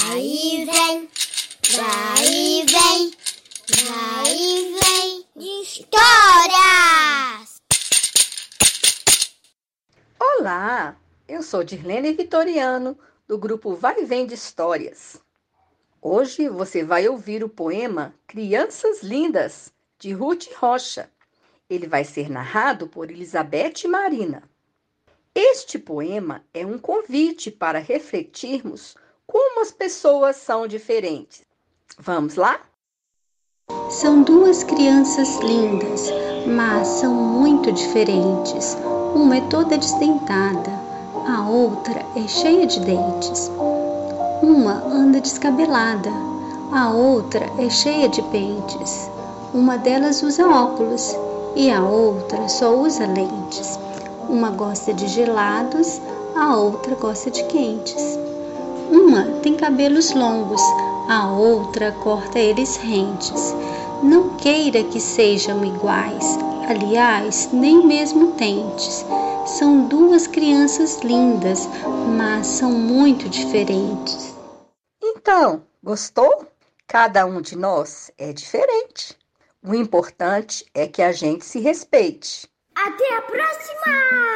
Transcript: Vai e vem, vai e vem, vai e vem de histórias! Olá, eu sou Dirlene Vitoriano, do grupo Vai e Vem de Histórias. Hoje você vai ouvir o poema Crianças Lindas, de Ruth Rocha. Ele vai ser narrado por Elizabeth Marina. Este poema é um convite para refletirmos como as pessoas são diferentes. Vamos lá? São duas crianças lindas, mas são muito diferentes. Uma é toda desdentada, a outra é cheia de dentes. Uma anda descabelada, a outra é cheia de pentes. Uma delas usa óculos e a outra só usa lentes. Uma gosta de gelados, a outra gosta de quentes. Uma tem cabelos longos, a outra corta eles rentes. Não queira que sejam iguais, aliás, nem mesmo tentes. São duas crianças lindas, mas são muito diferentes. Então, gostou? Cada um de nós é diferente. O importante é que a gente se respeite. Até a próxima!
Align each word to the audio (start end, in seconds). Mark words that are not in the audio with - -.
Vai 0.00 0.20
e 0.20 0.64
vem, 0.64 1.08
vai 1.74 2.24
e 2.24 2.64
vem, 2.66 3.12
vai 3.84 4.32
e 4.32 4.78
vem 4.78 5.26
de 5.36 5.62
histórias! 5.62 7.60
Olá, 10.20 10.96
eu 11.26 11.42
sou 11.42 11.64
Dirlene 11.64 12.12
Vitoriano, 12.12 12.96
do 13.26 13.36
grupo 13.36 13.74
Vai 13.74 14.02
e 14.02 14.04
Vem 14.04 14.24
de 14.24 14.34
Histórias. 14.34 15.20
Hoje 16.00 16.48
você 16.48 16.84
vai 16.84 17.08
ouvir 17.08 17.42
o 17.42 17.48
poema 17.48 18.14
Crianças 18.26 19.02
Lindas, 19.02 19.72
de 19.98 20.12
Ruth 20.12 20.46
Rocha. 20.56 21.10
Ele 21.68 21.88
vai 21.88 22.04
ser 22.04 22.30
narrado 22.30 22.86
por 22.86 23.10
Elizabeth 23.10 23.88
Marina. 23.88 24.48
Este 25.34 25.76
poema 25.76 26.44
é 26.54 26.64
um 26.64 26.78
convite 26.78 27.50
para 27.50 27.80
refletirmos 27.80 28.94
como 29.28 29.60
as 29.60 29.70
pessoas 29.70 30.36
são 30.36 30.66
diferentes. 30.66 31.42
Vamos 31.98 32.34
lá? 32.34 32.60
São 33.90 34.22
duas 34.22 34.64
crianças 34.64 35.38
lindas, 35.40 36.10
mas 36.46 36.88
são 36.88 37.12
muito 37.12 37.70
diferentes. 37.70 38.76
Uma 39.14 39.36
é 39.36 39.40
toda 39.42 39.76
desdentada, 39.76 40.70
a 41.28 41.46
outra 41.46 42.04
é 42.16 42.26
cheia 42.26 42.66
de 42.66 42.80
dentes. 42.80 43.50
Uma 44.42 44.82
anda 44.86 45.20
descabelada, 45.20 46.10
a 46.72 46.90
outra 46.90 47.44
é 47.58 47.68
cheia 47.68 48.08
de 48.08 48.22
pentes. 48.22 49.10
Uma 49.52 49.76
delas 49.76 50.22
usa 50.22 50.48
óculos 50.48 51.14
e 51.54 51.70
a 51.70 51.84
outra 51.84 52.48
só 52.48 52.74
usa 52.74 53.06
lentes. 53.06 53.78
Uma 54.28 54.50
gosta 54.50 54.94
de 54.94 55.06
gelados, 55.08 56.00
a 56.34 56.56
outra 56.56 56.94
gosta 56.94 57.30
de 57.30 57.44
quentes. 57.44 58.18
Uma 59.38 59.44
tem 59.44 59.56
cabelos 59.56 60.12
longos, 60.14 60.60
a 61.08 61.30
outra 61.30 61.92
corta 61.92 62.40
eles 62.40 62.74
rentes. 62.74 63.54
Não 64.02 64.36
queira 64.36 64.82
que 64.82 64.98
sejam 64.98 65.64
iguais, 65.64 66.36
aliás, 66.68 67.48
nem 67.52 67.86
mesmo 67.86 68.32
tentes. 68.32 69.06
São 69.46 69.86
duas 69.86 70.26
crianças 70.26 70.98
lindas, 71.02 71.68
mas 72.16 72.48
são 72.48 72.72
muito 72.72 73.28
diferentes. 73.28 74.34
Então, 75.00 75.62
gostou? 75.84 76.48
Cada 76.88 77.24
um 77.24 77.40
de 77.40 77.56
nós 77.56 78.10
é 78.18 78.32
diferente. 78.32 79.16
O 79.64 79.72
importante 79.72 80.66
é 80.74 80.88
que 80.88 81.00
a 81.00 81.12
gente 81.12 81.44
se 81.44 81.60
respeite. 81.60 82.48
Até 82.74 83.16
a 83.16 83.22
próxima! 83.22 84.27